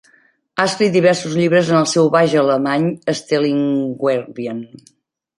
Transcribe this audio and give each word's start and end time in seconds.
Ha 0.59 0.63
escrit 0.69 0.93
diversos 0.93 1.35
llibres 1.41 1.67
en 1.73 1.77
el 1.79 1.85
seu 1.91 2.09
baix 2.15 2.33
alemany 2.43 2.87
Stellingwervian. 3.19 4.65